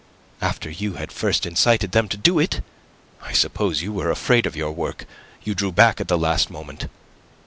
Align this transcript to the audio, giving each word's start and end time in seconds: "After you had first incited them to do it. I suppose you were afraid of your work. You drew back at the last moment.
"After 0.41 0.71
you 0.71 0.93
had 0.95 1.11
first 1.11 1.45
incited 1.45 1.91
them 1.91 2.09
to 2.09 2.17
do 2.17 2.39
it. 2.39 2.61
I 3.21 3.33
suppose 3.33 3.83
you 3.83 3.93
were 3.93 4.09
afraid 4.09 4.47
of 4.47 4.55
your 4.55 4.71
work. 4.71 5.05
You 5.43 5.53
drew 5.53 5.71
back 5.71 6.01
at 6.01 6.07
the 6.07 6.17
last 6.17 6.49
moment. 6.49 6.87